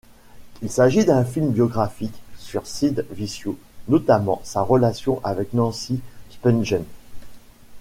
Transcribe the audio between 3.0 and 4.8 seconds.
Vicious, notamment sa